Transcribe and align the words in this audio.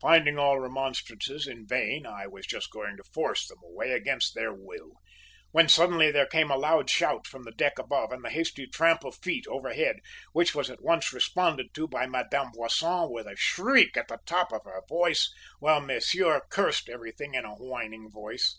"Finding 0.00 0.38
all 0.40 0.58
remonstrances 0.58 1.46
in 1.46 1.68
vain, 1.68 2.04
I 2.04 2.26
was 2.26 2.48
just 2.48 2.68
going 2.72 2.96
to 2.96 3.04
force 3.04 3.46
them 3.46 3.60
away 3.64 3.92
against 3.92 4.34
their 4.34 4.52
will, 4.52 4.94
when 5.52 5.68
suddenly 5.68 6.10
there 6.10 6.26
came 6.26 6.50
a 6.50 6.56
loud 6.56 6.90
shout 6.90 7.28
from 7.28 7.44
the 7.44 7.52
deck 7.52 7.78
above, 7.78 8.10
and 8.10 8.24
the 8.24 8.30
hasty 8.30 8.66
tramp 8.66 9.04
of 9.04 9.14
feet 9.22 9.46
overhead, 9.46 10.00
which 10.32 10.52
was 10.52 10.68
at 10.68 10.82
once 10.82 11.12
responded 11.12 11.72
to 11.74 11.86
by 11.86 12.06
Madame 12.06 12.48
Boisson 12.52 13.08
with 13.12 13.28
a 13.28 13.36
shriek 13.36 13.96
at 13.96 14.08
the 14.08 14.18
top 14.26 14.52
of 14.52 14.62
her 14.64 14.82
voice, 14.88 15.32
while 15.60 15.80
monsieur 15.80 16.40
cursed 16.50 16.88
everybody 16.88 17.36
in 17.38 17.44
a 17.44 17.54
whining 17.54 18.10
voice. 18.10 18.58